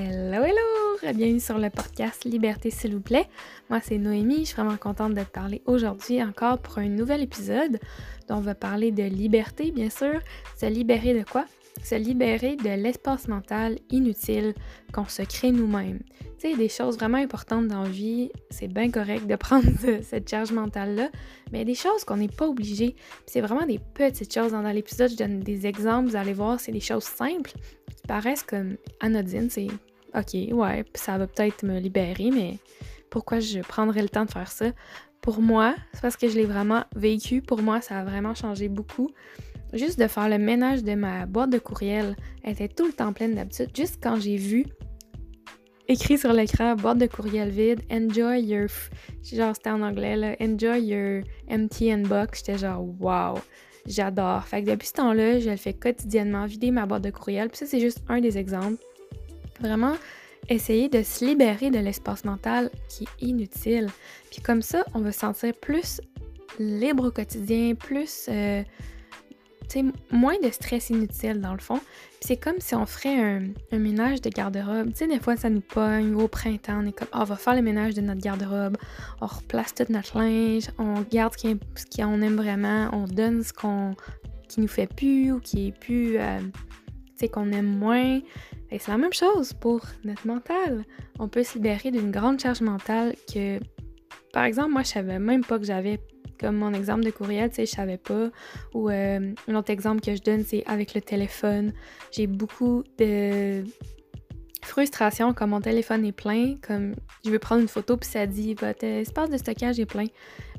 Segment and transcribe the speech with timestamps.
[0.00, 1.12] Hello, hello!
[1.12, 3.26] Bienvenue sur le podcast Liberté, s'il vous plaît.
[3.68, 4.42] Moi, c'est Noémie.
[4.42, 7.80] Je suis vraiment contente de te parler aujourd'hui encore pour un nouvel épisode
[8.28, 10.20] dont on va parler de liberté, bien sûr.
[10.56, 11.46] Se libérer de quoi?
[11.82, 14.54] Se libérer de l'espace mental inutile
[14.92, 15.98] qu'on se crée nous-mêmes.
[16.38, 19.66] Tu sais, des choses vraiment importantes dans la vie, c'est bien correct de prendre
[20.02, 21.10] cette charge mentale-là,
[21.50, 22.94] mais des choses qu'on n'est pas obligé.
[23.26, 24.52] c'est vraiment des petites choses.
[24.52, 28.44] Dans l'épisode, je donne des exemples, vous allez voir, c'est des choses simples qui paraissent
[28.44, 29.50] comme anodines.
[29.50, 29.66] C'est
[30.14, 32.58] OK, ouais, ça va peut-être me libérer, mais
[33.10, 34.66] pourquoi je prendrais le temps de faire ça?
[35.20, 37.42] Pour moi, c'est parce que je l'ai vraiment vécu.
[37.42, 39.10] Pour moi, ça a vraiment changé beaucoup.
[39.72, 43.12] Juste de faire le ménage de ma boîte de courriel, elle était tout le temps
[43.12, 43.70] pleine d'habitude.
[43.74, 44.64] Juste quand j'ai vu
[45.88, 48.68] écrit sur l'écran, boîte de courriel vide, enjoy your.
[49.22, 50.36] Genre, c'était en anglais, là.
[50.40, 52.38] Enjoy your empty inbox.
[52.38, 53.40] J'étais genre, wow,
[53.86, 54.44] j'adore.
[54.44, 57.48] Fait que depuis ce temps-là, je le fais quotidiennement, vider ma boîte de courriel.
[57.48, 58.82] Puis ça, c'est juste un des exemples.
[59.60, 59.94] Vraiment,
[60.48, 63.88] essayer de se libérer de l'espace mental qui est inutile.
[64.30, 66.00] Puis comme ça, on va se sentir plus
[66.58, 68.26] libre au quotidien, plus.
[68.28, 68.62] Euh,
[70.10, 71.80] moins de stress inutile dans le fond.
[72.20, 73.40] c'est comme si on ferait
[73.72, 74.88] un, ménage de garde-robe.
[74.90, 76.80] Tu sais, des fois, ça nous pogne au printemps.
[76.82, 78.76] On est comme, oh, on va faire le ménage de notre garde-robe.
[79.20, 80.64] On replace tout notre linge.
[80.78, 82.88] On garde ce qu'on aime vraiment.
[82.92, 83.94] On donne ce qu'on
[84.48, 88.20] qui nous fait plus ou qui est plus, euh, tu sais, qu'on aime moins.
[88.70, 90.84] Et c'est la même chose pour notre mental.
[91.18, 93.58] On peut se libérer d'une grande charge mentale que,
[94.32, 96.00] par exemple, moi, je savais même pas que j'avais
[96.38, 98.28] comme mon exemple de courriel, tu sais, je savais pas.
[98.74, 101.72] Ou euh, un autre exemple que je donne, c'est avec le téléphone.
[102.12, 103.64] J'ai beaucoup de
[104.68, 108.54] frustration quand mon téléphone est plein, comme je veux prendre une photo puis ça dit
[108.54, 110.06] votre espace de stockage est plein.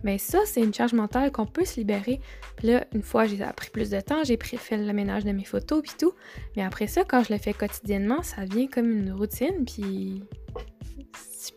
[0.03, 2.21] Mais ça, c'est une charge mentale qu'on peut se libérer.
[2.55, 5.31] Puis là, une fois, j'ai appris plus de temps, j'ai pris fait le ménage de
[5.31, 6.13] mes photos puis tout.
[6.55, 10.23] Mais après ça, quand je le fais quotidiennement, ça vient comme une routine puis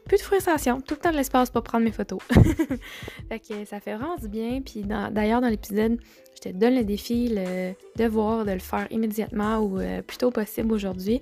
[0.05, 2.21] plus de frustration, tout le temps de l'espace pour prendre mes photos.
[3.29, 4.61] fait que ça fait vraiment du bien.
[4.61, 5.99] Puis d'ailleurs, dans, l'épisode,
[6.37, 10.73] je te donne le défi, le devoir de le faire immédiatement ou euh, plutôt possible
[10.73, 11.21] aujourd'hui,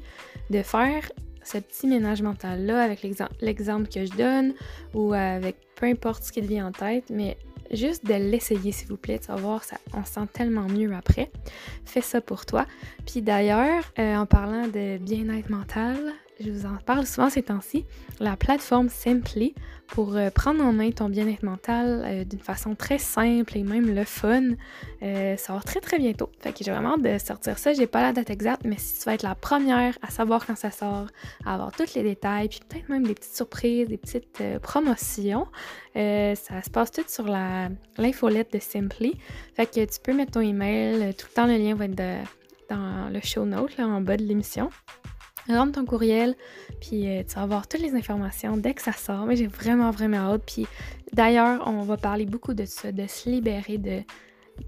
[0.51, 1.11] de faire
[1.43, 4.55] ce petit ménage mental-là avec l'exemple que je donne
[4.95, 7.39] ou avec peu importe ce qui te vient en tête, mais
[7.71, 10.95] juste de l'essayer s'il vous plaît, tu vas voir, ça, on se sent tellement mieux
[10.95, 11.31] après.
[11.84, 12.67] Fais ça pour toi.
[13.07, 17.84] Puis d'ailleurs, euh, en parlant de bien-être mental, je vous en parle souvent ces temps-ci,
[18.19, 19.55] la plateforme Simply
[19.89, 23.95] pour euh, prendre en main ton bien-être mental euh, d'une façon très simple et même
[23.95, 24.51] le fun.
[25.03, 26.31] Euh, va très très bientôt.
[26.41, 27.73] Fait que j'ai vraiment hâte de sortir ça.
[27.73, 30.56] J'ai pas la date exacte, mais si tu vas être la première à savoir quand
[30.56, 31.09] ça sort,
[31.45, 35.47] à avoir tous les détails, puis peut-être même des petites surprises, des petites promotions,
[35.95, 37.27] ça se passe tout sur
[37.99, 39.15] l'infolette de Simply.
[39.55, 42.01] Fait que tu peux mettre ton email, tout le temps le lien va être
[42.69, 44.71] dans le show note là, en bas de l'émission
[45.49, 46.34] rentre ton courriel,
[46.81, 49.27] puis euh, tu vas avoir toutes les informations dès que ça sort.
[49.27, 50.43] Mais j'ai vraiment, vraiment hâte.
[50.47, 50.67] Puis
[51.12, 54.03] d'ailleurs, on va parler beaucoup de ça, de se libérer de,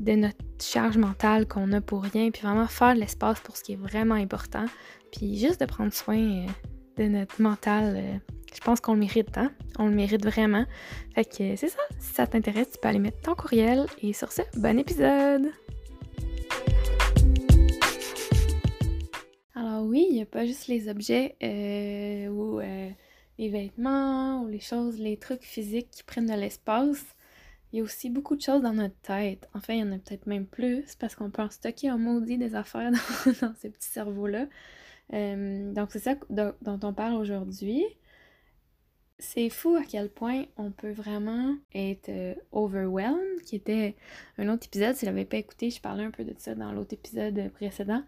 [0.00, 3.62] de notre charge mentale qu'on a pour rien, puis vraiment faire de l'espace pour ce
[3.62, 4.64] qui est vraiment important.
[5.12, 6.46] Puis juste de prendre soin euh,
[6.96, 7.94] de notre mental.
[7.96, 8.18] Euh,
[8.54, 9.50] je pense qu'on le mérite, hein?
[9.78, 10.66] On le mérite vraiment.
[11.14, 11.80] Fait que c'est ça.
[11.98, 13.86] Si ça t'intéresse, tu peux aller mettre ton courriel.
[14.02, 15.50] Et sur ce, bon épisode!
[19.92, 22.90] Oui, il n'y a pas juste les objets euh, ou euh,
[23.36, 27.04] les vêtements ou les choses, les trucs physiques qui prennent de l'espace.
[27.72, 29.50] Il y a aussi beaucoup de choses dans notre tête.
[29.52, 32.38] Enfin, il y en a peut-être même plus parce qu'on peut en stocker un maudit
[32.38, 32.90] des affaires
[33.42, 34.46] dans, ces petits cerveaux-là.
[35.12, 37.84] Euh, donc c'est ça dont, on parle aujourd'hui.
[39.18, 42.10] C'est fou à quel point on peut vraiment être
[42.50, 43.94] overwhelmed, qui était
[44.38, 44.96] un autre épisode.
[44.96, 48.02] Si vous l'avez pas écouté, je parlais un peu de ça dans l'autre épisode précédent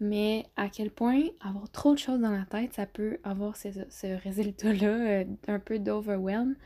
[0.00, 4.22] mais à quel point avoir trop de choses dans la tête, ça peut avoir ce,
[4.22, 6.56] résultat-là euh, un peu d'overwhelm.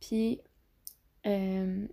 [0.00, 0.40] Puis,
[1.26, 1.86] euh,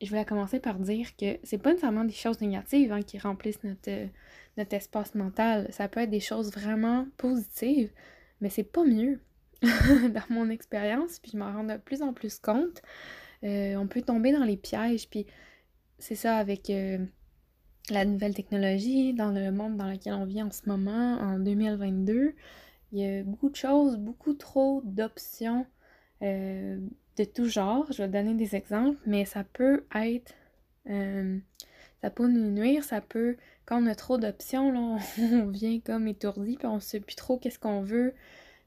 [0.00, 3.62] je voulais commencer par dire que c'est pas nécessairement des choses négatives hein, qui remplissent
[3.64, 4.08] notre,
[4.56, 5.66] notre espace mental.
[5.72, 7.90] Ça peut être des choses vraiment positives,
[8.40, 9.20] mais c'est pas mieux.
[9.62, 12.82] dans mon expérience, puis je m'en rends de plus en plus compte.
[13.42, 15.26] Euh, on peut tomber dans les pièges, puis
[15.98, 16.70] c'est ça avec
[17.90, 22.34] la nouvelle technologie, dans le monde dans lequel on vit en ce moment, en 2022.
[22.92, 25.66] Il y a beaucoup de choses, beaucoup trop d'options
[26.22, 26.78] euh,
[27.16, 27.86] de tout genre.
[27.92, 30.34] Je vais donner des exemples, mais ça peut être.
[30.88, 31.38] Euh,
[32.02, 33.36] ça peut nous nuire, ça peut.
[33.64, 37.38] Quand on a trop d'options, là, on, vient comme étourdi, puis on sait plus trop
[37.38, 38.14] qu'est-ce qu'on veut.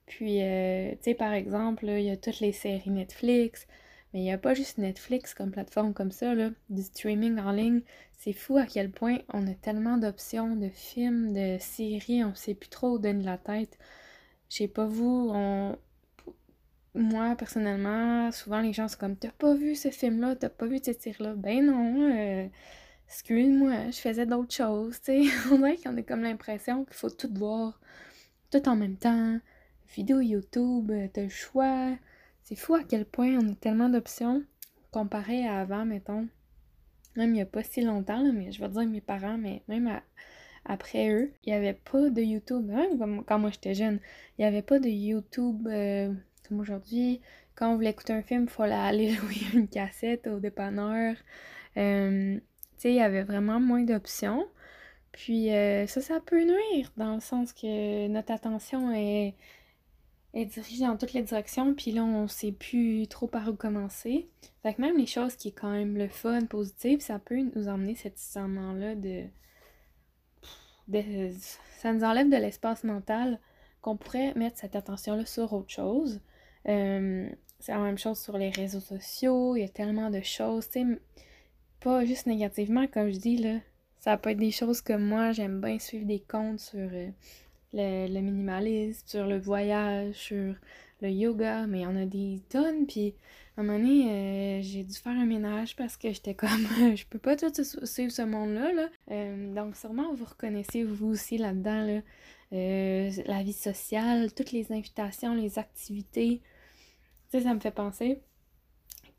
[0.06, 3.68] Puis, euh, tu sais, par exemple, il y a toutes les séries Netflix,
[4.14, 7.52] mais il n'y a pas juste Netflix comme plateforme comme ça, là, du streaming en
[7.52, 7.82] ligne.
[8.18, 12.36] C'est fou à quel point on a tellement d'options de films, de séries, on ne
[12.36, 13.78] sait plus trop où donner la tête.
[14.50, 15.78] je sais pas vous, on...
[16.96, 20.80] moi personnellement, souvent les gens sont comme T'as pas vu ce film-là, t'as pas vu
[20.84, 21.36] cette série-là.
[21.36, 22.48] Ben non, euh,
[23.08, 27.32] excuse-moi, je faisais d'autres choses, tu on dirait qu'on a comme l'impression qu'il faut tout
[27.34, 27.80] voir
[28.52, 29.40] tout en même temps.
[29.96, 31.96] Vidéo YouTube, euh, t'as le choix.
[32.50, 34.44] C'est fou à quel point on a tellement d'options
[34.90, 36.28] comparé à avant, mettons.
[37.16, 40.02] Même il n'y a pas si longtemps, mais je vais dire mes parents, mais même
[40.66, 42.72] après eux, il n'y avait pas de YouTube.
[43.28, 44.00] Quand moi j'étais jeune,
[44.40, 46.12] il n'y avait pas de YouTube euh,
[46.48, 47.22] comme aujourd'hui.
[47.54, 51.18] Quand on voulait écouter un film, il fallait aller jouer une cassette au dépanneur.
[51.78, 52.42] Euh, tu
[52.78, 54.48] sais, il y avait vraiment moins d'options.
[55.12, 59.36] Puis euh, ça, ça peut nuire dans le sens que notre attention est,
[60.34, 64.30] est dirigée dans toutes les directions, puis là, on sait plus trop par où commencer.
[64.62, 67.68] Fait que même les choses qui est quand même le fun, positif, ça peut nous
[67.68, 69.26] emmener cet sentiment-là de,
[71.78, 73.40] Ça nous enlève de l'espace mental
[73.82, 76.20] qu'on pourrait mettre cette attention-là sur autre chose.
[76.68, 77.30] Euh,
[77.60, 80.82] c'est la même chose sur les réseaux sociaux, il y a tellement de choses, tu
[80.82, 81.00] sais,
[81.80, 83.60] pas juste négativement, comme je dis, là,
[84.00, 87.10] ça peut être des choses que moi, j'aime bien suivre des comptes sur euh,
[87.74, 90.56] le, minimalisme, sur le voyage, sur
[91.02, 92.86] le yoga, mais il y en a des tonnes.
[92.88, 93.14] Puis
[93.58, 96.50] à un moment donné, euh, j'ai dû faire un ménage parce que j'étais comme,
[96.96, 98.74] je peux pas tout suivre ce monde-là.
[98.74, 98.88] Là.
[99.12, 101.86] Euh, donc sûrement, vous reconnaissez vous aussi là-dedans.
[101.86, 102.02] Là.
[102.52, 106.42] la vie sociale, toutes les invitations, les activités.
[107.32, 108.22] Tu sais, ça me fait penser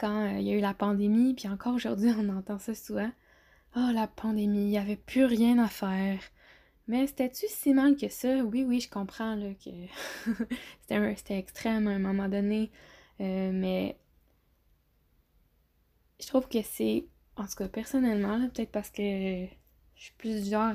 [0.00, 3.10] quand il y a eu la pandémie, puis encore aujourd'hui, on entend ça souvent.
[3.76, 6.18] Oh, la pandémie, il n'y avait plus rien à faire.
[6.90, 8.38] Mais c'était-tu si mal que ça?
[8.38, 9.70] Oui, oui, je comprends là, que
[11.16, 12.72] c'était extrême à un moment donné.
[13.20, 13.96] Euh, mais
[16.20, 17.06] je trouve que c'est,
[17.36, 20.74] en tout cas personnellement, peut-être parce que je suis plus du genre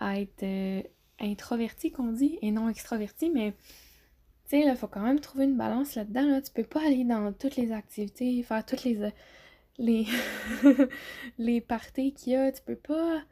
[0.00, 0.82] à, être euh,
[1.20, 5.56] introverti qu'on dit et non extroverti, mais tu sais, il faut quand même trouver une
[5.56, 6.26] balance là-dedans.
[6.26, 6.42] Là.
[6.42, 9.12] Tu peux pas aller dans toutes les activités, faire toutes les
[9.78, 10.08] les,
[11.38, 13.22] les parties qu'il y a, tu peux pas.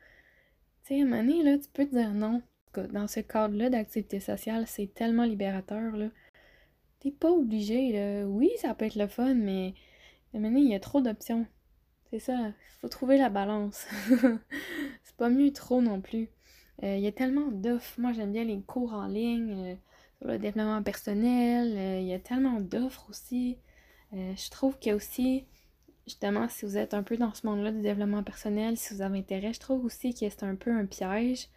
[0.85, 2.43] Tu sais, à un moment donné, là, tu peux te dire non.
[2.93, 6.09] Dans ce cadre-là d'activité sociale, c'est tellement libérateur, là.
[7.01, 8.27] T'es pas obligé, là.
[8.27, 9.75] Oui, ça peut être le fun, mais
[10.35, 11.47] à un moment donné, il y a trop d'options.
[12.11, 12.53] C'est ça.
[12.81, 13.87] Faut trouver la balance.
[15.05, 16.29] c'est pas mieux trop non plus.
[16.83, 17.99] Euh, il y a tellement d'offres.
[17.99, 19.75] Moi, j'aime bien les cours en ligne, euh,
[20.19, 21.75] sur le développement personnel.
[21.77, 23.59] Euh, il y a tellement d'offres aussi.
[24.13, 25.45] je trouve qu'il y a aussi
[26.07, 29.19] justement, si vous êtes un peu dans ce monde-là du développement personnel, si vous avez
[29.19, 31.49] intérêt, je trouve aussi que c'est un peu un piège.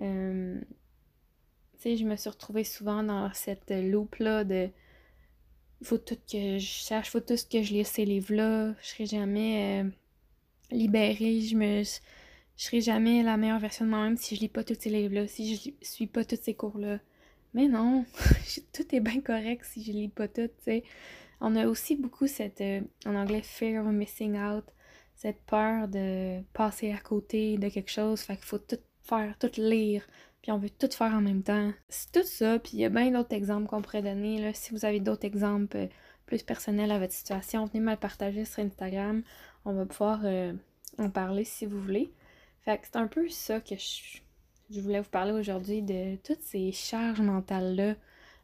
[0.00, 0.60] Euh,
[1.74, 4.70] tu sais, je me suis retrouvée souvent dans cette loupe-là de
[5.82, 9.06] faut tout que je sache, faut tout ce que je lis ces livres-là, je serai
[9.06, 9.90] jamais euh,
[10.70, 11.82] libérée, je me
[12.56, 15.26] je serai jamais la meilleure version de moi-même si je lis pas tous ces livres-là,
[15.26, 17.00] si je suis pas tous ces cours-là.
[17.54, 18.04] Mais non,
[18.72, 20.84] tout est bien correct si je lis pas tout, tu sais.
[21.44, 24.64] On a aussi beaucoup cette, euh, en anglais, fear of missing out,
[25.16, 29.50] cette peur de passer à côté de quelque chose, fait qu'il faut tout faire, tout
[29.56, 30.06] lire,
[30.40, 31.72] puis on veut tout faire en même temps.
[31.88, 34.52] C'est tout ça, puis il y a bien d'autres exemples qu'on pourrait donner.
[34.54, 35.88] Si vous avez d'autres exemples euh,
[36.26, 39.24] plus personnels à votre situation, venez me le partager sur Instagram.
[39.64, 40.52] On va pouvoir euh,
[40.98, 42.12] en parler si vous voulez.
[42.64, 44.20] Fait que c'est un peu ça que je,
[44.70, 47.96] je voulais vous parler aujourd'hui, de toutes ces charges mentales-là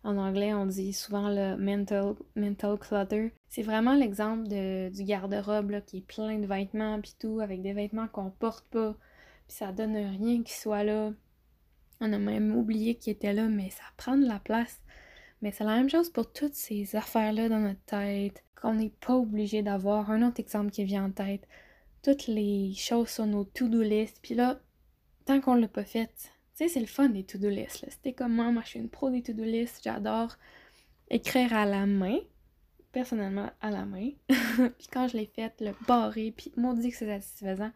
[0.09, 3.33] en anglais, on dit souvent le mental, mental clutter.
[3.49, 8.09] C'est vraiment l'exemple du garde-robe qui est plein de vêtements puis tout, avec des vêtements
[8.09, 8.97] qu'on porte pas,
[9.47, 11.13] puis ça donne rien qui soit là.
[12.01, 14.81] On a même oublié qu'il était là, mais ça prend de la place.
[15.43, 19.15] Mais c'est la même chose pour toutes ces affaires-là dans notre tête, qu'on n'est pas
[19.15, 20.11] obligé d'avoir.
[20.11, 21.47] Un autre exemple qui vient en tête,
[22.03, 24.59] toutes les choses sur nos to-do list, puis là,
[25.27, 27.87] tant qu'on l'a pas fait, tu sais, c'est le fun des to-do list.
[27.89, 29.81] C'était comme moi, moi je suis une pro des to-do list.
[29.85, 30.37] J'adore
[31.09, 32.19] écrire à la main.
[32.91, 34.11] Personnellement, à la main.
[34.29, 37.71] puis quand je l'ai faite, le barrer, puis maudit que c'est satisfaisant.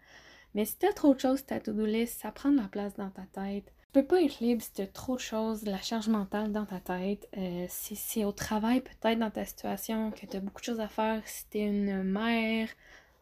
[0.55, 3.11] Mais si t'as trop de choses ta to-do list, ça prend de la place dans
[3.11, 3.67] ta tête.
[3.67, 6.81] Tu peux pas être libre si t'as trop de choses, la charge mentale dans ta
[6.81, 7.29] tête.
[7.37, 10.89] Euh, si c'est au travail, peut-être dans ta situation, que t'as beaucoup de choses à
[10.89, 11.23] faire.
[11.25, 12.69] Si t'es une mère,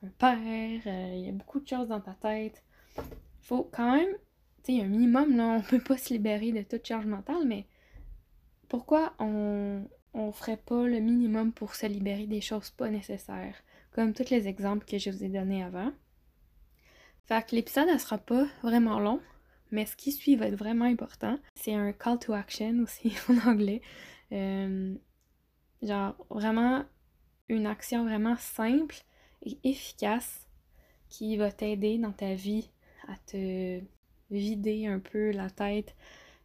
[0.03, 2.63] un père, euh, il y a beaucoup de choses dans ta tête.
[3.43, 4.15] Faut quand même
[4.65, 7.67] tu sais, un minimum, là, on peut pas se libérer de toute charge mentale, mais
[8.69, 13.57] pourquoi on, on ferait pas le minimum pour se libérer des choses pas nécessaires,
[13.93, 15.93] comme tous les exemples que je vous ai donnés avant?
[17.25, 19.21] Fait que l'épisode, ne sera pas vraiment long,
[19.71, 21.39] mais ce qui suit va être vraiment important.
[21.55, 23.83] C'est un call to action aussi en anglais.
[24.33, 24.95] Euh,
[25.83, 26.85] genre, vraiment
[27.49, 28.97] une action vraiment simple
[29.43, 30.47] et efficace
[31.09, 32.71] qui va t'aider dans ta vie
[33.09, 33.81] à te
[34.31, 35.95] vider un peu la tête,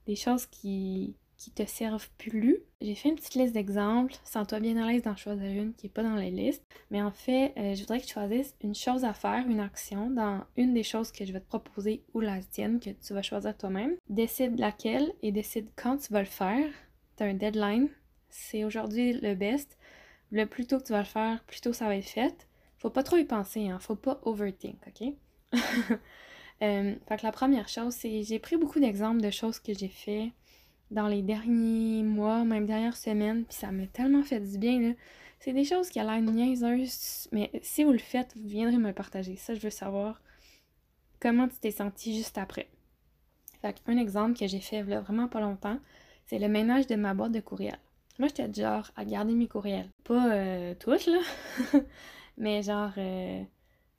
[0.08, 2.60] des choses qui, qui te servent plus.
[2.82, 4.16] J'ai fait une petite liste d'exemples.
[4.24, 6.64] Sens-toi bien à l'aise d'en choisir une qui n'est pas dans la liste.
[6.92, 10.10] Mais en fait, euh, je voudrais que tu choisisses une chose à faire, une action
[10.10, 13.22] dans une des choses que je vais te proposer ou la tienne que tu vas
[13.22, 13.96] choisir toi-même.
[14.10, 16.70] Décide laquelle et décide quand tu vas le faire.
[17.18, 17.90] Tu as un deadline.
[18.30, 19.78] C'est aujourd'hui le best.
[20.32, 22.48] Le plus tôt que tu vas le faire, plus tôt ça va être fait.
[22.78, 23.80] Faut pas trop y penser, hein.
[23.80, 25.14] Faut pas overthink, ok?
[26.62, 29.90] euh, fait que la première chose, c'est j'ai pris beaucoup d'exemples de choses que j'ai
[29.90, 30.32] fait
[30.92, 34.94] dans les derniers mois, même dernières semaines, puis ça m'a tellement fait du bien, là.
[35.40, 38.94] C'est des choses qui ont l'air niaiseuses, mais si vous le faites, vous viendrez me
[38.94, 39.36] partager.
[39.36, 40.22] Ça, je veux savoir
[41.20, 42.68] comment tu t'es senti juste après.
[43.62, 45.78] Fait un exemple que j'ai fait là, vraiment pas longtemps,
[46.26, 47.78] c'est le ménage de ma boîte de courriel.
[48.18, 49.90] Moi, j'étais genre à garder mes courriels.
[50.04, 51.20] Pas euh, tous, là,
[52.38, 53.44] mais genre euh,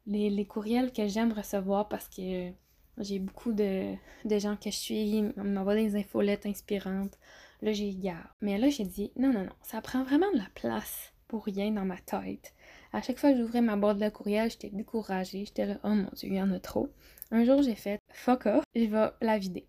[0.07, 2.51] les, courriels que j'aime recevoir parce que
[2.99, 3.95] j'ai beaucoup de,
[4.25, 7.19] de, gens que je suis, m'envoient des infolettes inspirantes.
[7.63, 8.27] Là, j'ai garde.
[8.41, 11.71] Mais là, j'ai dit, non, non, non, ça prend vraiment de la place pour rien
[11.71, 12.55] dans ma tête.
[12.93, 15.45] À chaque fois que j'ouvrais ma boîte de courriel, j'étais découragée.
[15.45, 16.89] J'étais là, oh mon dieu, il y en a trop.
[17.31, 19.67] Un jour, j'ai fait, fuck off, je vais la vider.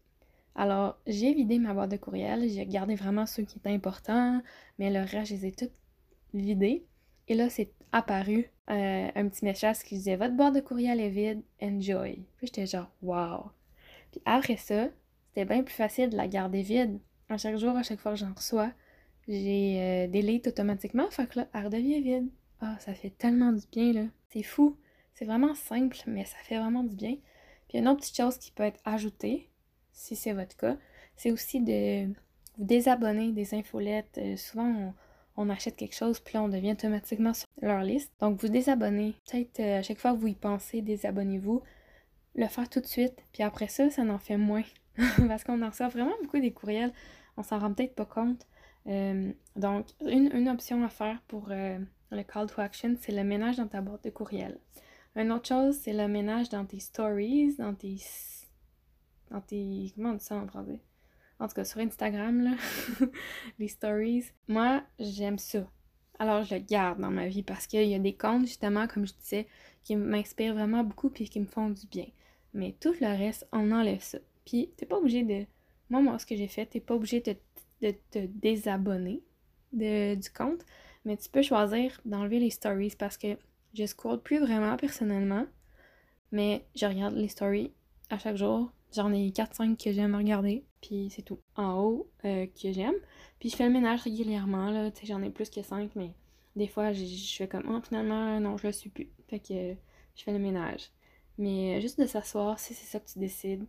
[0.56, 4.42] Alors, j'ai vidé ma boîte de courriel, j'ai gardé vraiment ceux qui étaient importants,
[4.80, 5.74] mais le reste, je les ai toutes
[6.34, 6.86] vidés.
[7.28, 11.10] Et là, c'est apparu euh, un petit message qui disait Votre boîte de courriel est
[11.10, 12.26] vide, enjoy.
[12.38, 13.52] Puis j'étais genre Wow.
[14.12, 14.90] Puis après ça,
[15.28, 17.00] c'était bien plus facile de la garder vide.
[17.30, 18.72] À chaque jour, à chaque fois que j'en reçois,
[19.28, 21.10] j'ai euh, automatiquement.
[21.12, 22.30] Fait que là, elle redevient vide.
[22.62, 24.06] Ah, ça fait tellement du bien, là.
[24.30, 24.78] C'est fou.
[25.14, 27.16] C'est vraiment simple, mais ça fait vraiment du bien.
[27.68, 29.50] Puis une autre petite chose qui peut être ajoutée,
[29.92, 30.78] si c'est votre cas,
[31.16, 32.14] c'est aussi de vous
[32.66, 34.18] désabonner des infolettes.
[34.18, 34.94] Euh, souvent, on,
[35.38, 38.12] on achète quelque chose, puis là, on devient automatiquement sur leur liste.
[38.20, 39.16] Donc, vous désabonnez.
[39.32, 41.62] Peut-être euh, à chaque fois que vous y pensez, désabonnez-vous.
[42.36, 44.64] Le faire tout de suite, puis après ça, ça en fait moins.
[45.28, 46.92] Parce qu'on en reçoit vraiment beaucoup des courriels.
[47.38, 48.48] On s'en rend peut-être pas compte.
[48.88, 51.78] Euh, donc, une, option à faire pour euh,
[52.12, 54.60] le call to action, c'est le ménage dans ta boîte de courriel.
[55.16, 57.98] Une autre chose, c'est le ménage dans tes stories, dans tes.
[59.30, 59.92] Dans tes.
[59.96, 60.80] Comment on dit ça en français?
[61.40, 62.56] En tout cas sur Instagram, là,
[63.60, 64.26] les stories.
[64.48, 65.70] Moi, j'aime ça.
[66.20, 69.06] Alors, je le garde dans ma vie parce qu'il y a des comptes, justement, comme
[69.06, 69.48] je disais,
[69.84, 72.08] qui m'inspirent vraiment beaucoup puis qui me font du bien.
[72.54, 74.18] Mais tout le reste, on enlève ça.
[74.46, 75.46] Puis, t'es pas obligé de.
[75.90, 79.22] Moi, moi, ce que j'ai fait, t'es pas obligé de, te désabonner
[79.74, 80.66] de, du compte,
[81.06, 83.38] mais tu peux choisir d'enlever les stories parce que
[83.74, 85.46] je scroll plus vraiment personnellement,
[86.32, 87.72] mais je regarde les stories
[88.10, 91.40] à chaque jour J'en ai 4-5 que j'aime regarder, puis c'est tout.
[91.56, 92.96] En haut, euh, que j'aime.
[93.40, 94.92] Puis je fais le ménage régulièrement, là.
[94.92, 96.14] Tu sais, j'en ai plus que 5, mais
[96.56, 97.06] des fois, je
[97.38, 99.10] fais comme, oh, finalement, non, je le suis plus.
[99.28, 99.76] Fait que
[100.16, 100.90] je fais le ménage.
[101.38, 103.66] Mais euh, juste de s'asseoir, si c'est ça que tu décides,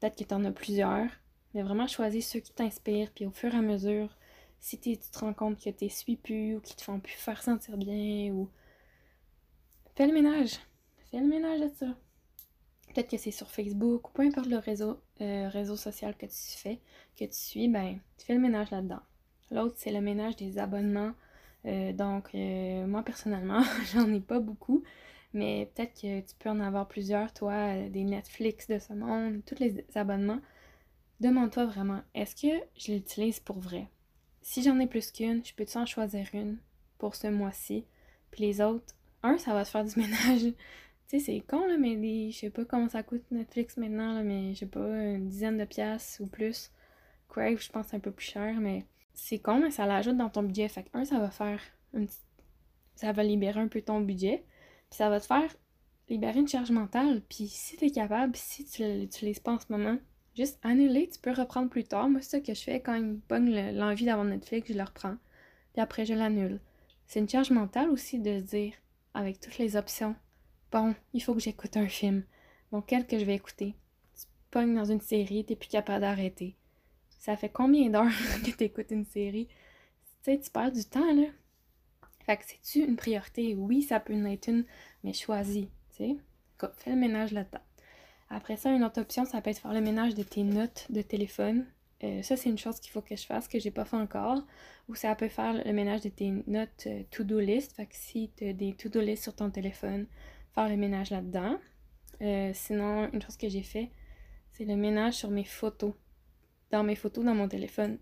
[0.00, 1.08] peut-être que tu en as plusieurs,
[1.54, 4.16] mais vraiment choisir ceux qui t'inspirent, puis au fur et à mesure,
[4.60, 7.42] si tu te rends compte que tu suis plus ou qui te font plus faire
[7.42, 8.48] sentir bien, ou.
[9.94, 10.58] Fais le ménage.
[11.10, 11.86] Fais le ménage de ça.
[12.96, 16.56] Peut-être que c'est sur Facebook ou peu importe le réseau, euh, réseau social que tu
[16.56, 16.80] fais,
[17.14, 19.02] que tu suis, ben, tu fais le ménage là-dedans.
[19.50, 21.12] L'autre, c'est le ménage des abonnements.
[21.66, 23.60] Euh, donc, euh, moi, personnellement,
[23.92, 24.82] j'en ai pas beaucoup,
[25.34, 29.58] mais peut-être que tu peux en avoir plusieurs, toi, des Netflix de ce monde, tous
[29.58, 30.40] les abonnements.
[31.20, 33.90] Demande-toi vraiment, est-ce que je l'utilise pour vrai?
[34.40, 36.56] Si j'en ai plus qu'une, je peux-tu en choisir une
[36.96, 37.84] pour ce mois-ci?
[38.30, 40.54] Puis les autres, un, ça va te faire du ménage
[41.08, 44.22] tu sais, c'est con, là, mais je sais pas comment ça coûte Netflix maintenant, là,
[44.22, 46.72] mais je sais pas, une dizaine de piastres ou plus.
[47.28, 48.84] Crave, je pense, c'est un peu plus cher, mais
[49.14, 50.68] c'est con, mais ça l'ajoute dans ton budget.
[50.68, 51.60] Fait que, un, ça va faire
[51.94, 52.08] une
[52.96, 54.44] Ça va libérer un peu ton budget,
[54.90, 55.54] puis ça va te faire
[56.08, 57.22] libérer une charge mentale.
[57.28, 59.98] Puis si t'es capable, si tu l'utilises pas en ce moment,
[60.34, 62.08] juste annuler, tu peux reprendre plus tard.
[62.08, 64.84] Moi, c'est ça que je fais quand il me pogne l'envie d'avoir Netflix, je le
[64.84, 65.16] reprends.
[65.72, 66.60] Puis après, je l'annule.
[67.06, 68.72] C'est une charge mentale aussi de se dire,
[69.14, 70.16] avec toutes les options
[70.72, 72.24] Bon, il faut que j'écoute un film.
[72.72, 73.74] Bon, quel que je vais écouter?
[74.16, 76.56] Tu pognes dans une série, t'es plus capable d'arrêter.
[77.20, 78.10] Ça fait combien d'heures
[78.44, 79.46] que t'écoutes une série?
[80.22, 81.26] Tu sais, tu perds du temps, là.
[82.24, 83.54] Fait que c'est-tu une priorité?
[83.54, 84.64] Oui, ça peut en être une,
[85.04, 86.16] mais choisis, tu sais.
[86.78, 87.60] Fais le ménage là-dedans.
[88.30, 91.02] Après ça, une autre option, ça peut être faire le ménage de tes notes de
[91.02, 91.66] téléphone.
[92.02, 94.42] Euh, ça, c'est une chose qu'il faut que je fasse, que j'ai pas fait encore.
[94.88, 97.74] Ou ça peut faire le ménage de tes notes euh, to-do list.
[97.76, 100.06] Fait que si tu des to-do list sur ton téléphone,
[100.56, 101.58] faire le ménage là-dedans.
[102.22, 103.90] Euh, sinon, une chose que j'ai fait,
[104.52, 105.92] c'est le ménage sur mes photos.
[106.70, 107.98] Dans mes photos dans mon téléphone.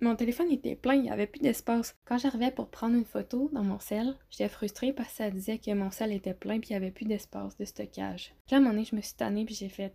[0.00, 1.94] Mon téléphone était plein, il n'y avait plus d'espace.
[2.06, 5.58] Quand j'arrivais pour prendre une photo dans mon sel, j'étais frustrée parce que ça disait
[5.58, 8.34] que mon sel était plein puis il n'y avait plus d'espace de stockage.
[8.46, 9.94] Puis là, à un moment donné, je me suis tannée puis j'ai fait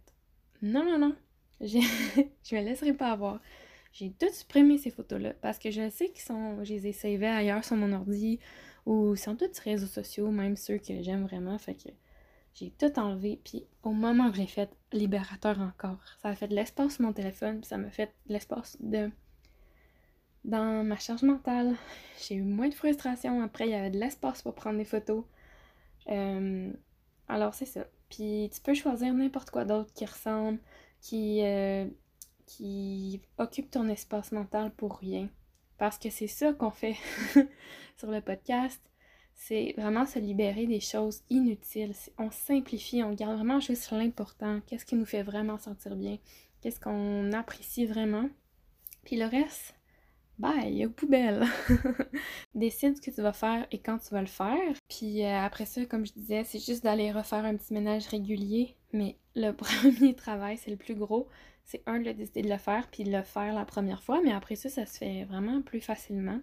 [0.62, 1.15] non, non, non,
[1.62, 3.41] je me laisserai pas avoir.
[3.93, 6.63] j'ai tout supprimé ces photos-là parce que je sais qu'ils sont.
[6.63, 8.39] Je les ai savées ailleurs sur mon ordi
[8.86, 11.58] ou toutes sur les réseaux sociaux, même ceux que j'aime vraiment.
[11.58, 11.89] Fait que
[12.54, 13.39] j'ai tout enlevé.
[13.44, 17.60] Puis au moment que j'ai fait libérateur encore, ça a fait de l'espace mon téléphone,
[17.60, 19.12] puis ça m'a fait de l'espace de.
[20.44, 21.75] Dans ma charge mentale,
[22.22, 23.42] j'ai eu moins de frustration.
[23.42, 25.24] Après, il y avait de l'espace pour prendre des photos.
[26.10, 26.72] Euh,
[27.27, 27.86] alors, c'est ça.
[28.10, 30.60] Puis tu peux choisir n'importe quoi d'autre qui ressemble,
[31.01, 31.88] qui, euh,
[32.46, 35.30] qui occupe ton espace mental pour rien.
[35.77, 36.96] Parce que c'est ça qu'on fait
[37.98, 38.82] sur le podcast.
[39.34, 41.94] C'est vraiment se libérer des choses inutiles.
[42.17, 44.62] On simplifie, on garde vraiment juste l'important.
[44.65, 46.17] Qu'est-ce qui nous fait vraiment sentir bien?
[46.62, 48.29] Qu'est-ce qu'on apprécie vraiment?
[49.03, 49.75] Puis le reste,
[50.39, 51.46] bye, aux poubelles.
[52.55, 54.74] Décide ce que tu vas faire et quand tu vas le faire.
[54.89, 58.75] Puis euh, après ça, comme je disais, c'est juste d'aller refaire un petit ménage régulier.
[58.96, 61.28] Mais le premier travail, c'est le plus gros.
[61.66, 64.22] C'est un, de décider de le faire, puis de le faire la première fois.
[64.24, 66.40] Mais après ça, ça se fait vraiment plus facilement.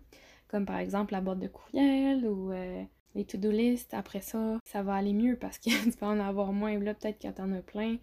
[0.48, 2.82] Comme par exemple la boîte de courriel ou euh,
[3.14, 3.94] les to-do list.
[3.94, 6.78] Après ça, ça va aller mieux parce que tu peux en avoir moins.
[6.78, 7.96] Là, peut-être que t'en as plein.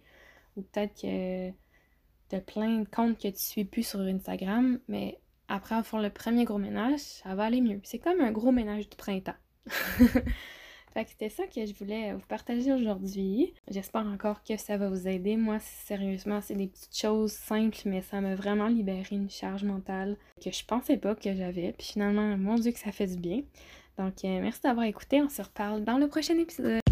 [0.56, 1.50] Ou peut-être que
[2.28, 4.80] t'as plein de comptes que tu suis plus sur Instagram.
[4.88, 7.80] Mais après avoir le premier gros ménage, ça va aller mieux.
[7.84, 9.34] C'est comme un gros ménage du printemps.
[10.92, 13.54] fait que c'était ça que je voulais vous partager aujourd'hui.
[13.70, 15.36] J'espère encore que ça va vous aider.
[15.36, 20.16] Moi, sérieusement, c'est des petites choses simples, mais ça m'a vraiment libéré une charge mentale
[20.44, 21.72] que je pensais pas que j'avais.
[21.78, 23.42] Puis finalement, mon Dieu, que ça fait du bien.
[23.98, 25.22] Donc, euh, merci d'avoir écouté.
[25.22, 26.89] On se reparle dans le prochain épisode.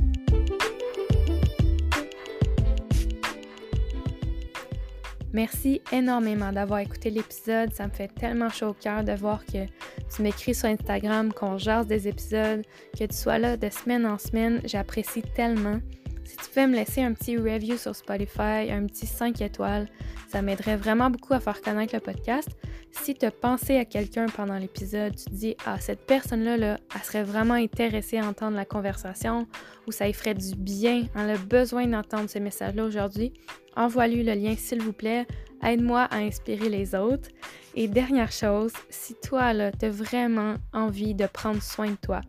[5.32, 7.72] Merci énormément d'avoir écouté l'épisode.
[7.74, 9.66] Ça me fait tellement chaud au cœur de voir que
[10.14, 12.62] tu m'écris sur Instagram, qu'on jase des épisodes,
[12.98, 14.60] que tu sois là de semaine en semaine.
[14.64, 15.80] J'apprécie tellement.
[16.28, 19.88] Si tu pouvais me laisser un petit review sur Spotify, un petit 5 étoiles,
[20.28, 22.50] ça m'aiderait vraiment beaucoup à faire connaître le podcast.
[22.90, 26.78] Si tu as pensé à quelqu'un pendant l'épisode, tu te dis Ah, cette personne-là, là,
[26.94, 29.46] elle serait vraiment intéressée à entendre la conversation
[29.86, 33.32] ou ça lui ferait du bien, elle a besoin d'entendre ce message-là aujourd'hui,
[33.74, 35.26] envoie-lui le lien s'il vous plaît.
[35.62, 37.30] Aide-moi à inspirer les autres.
[37.74, 42.20] Et dernière chose, si toi, là, tu as vraiment envie de prendre soin de toi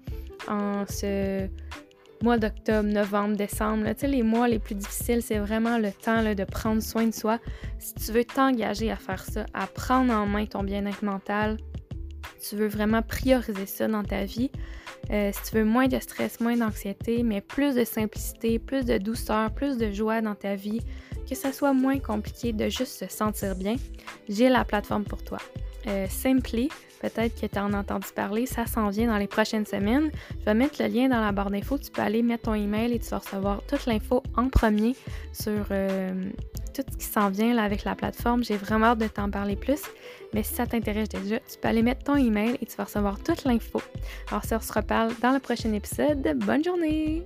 [0.47, 1.49] en ce
[2.23, 6.35] mois d'octobre, novembre, décembre, sais, les mois les plus difficiles, c'est vraiment le temps là,
[6.35, 7.39] de prendre soin de soi.
[7.79, 11.57] Si tu veux t'engager à faire ça, à prendre en main ton bien-être mental,
[12.47, 14.51] tu veux vraiment prioriser ça dans ta vie,
[15.11, 18.97] euh, si tu veux moins de stress, moins d'anxiété, mais plus de simplicité, plus de
[18.97, 20.81] douceur, plus de joie dans ta vie,
[21.27, 23.75] que ça soit moins compliqué de juste se sentir bien,
[24.27, 25.39] j'ai la plateforme pour toi.
[25.87, 26.69] Euh, Simply,
[27.01, 30.11] peut-être que tu en as entendu parler, ça s'en vient dans les prochaines semaines.
[30.39, 31.77] Je vais mettre le lien dans la barre d'infos.
[31.77, 34.95] Tu peux aller mettre ton email et tu vas recevoir toute l'info en premier
[35.33, 36.29] sur euh,
[36.73, 38.43] tout ce qui s'en vient avec la plateforme.
[38.43, 39.81] J'ai vraiment hâte de t'en parler plus.
[40.33, 43.19] Mais si ça t'intéresse déjà, tu peux aller mettre ton email et tu vas recevoir
[43.19, 43.81] toute l'info.
[44.29, 46.37] Alors, ça, on se reparle dans le prochain épisode.
[46.45, 47.25] Bonne journée!